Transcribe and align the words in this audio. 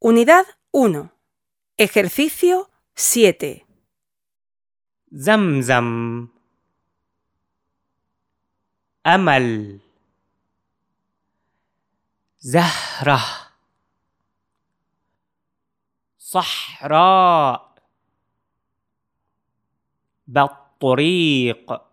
Unidad 0.00 0.46
1. 0.70 1.10
Ejercicio 1.76 2.70
7. 2.94 3.66
Zamzam. 5.10 6.30
Amal. 9.02 9.80
زهرة 12.40 13.20
صحراء 16.18 17.74
بالطريق 20.26 21.87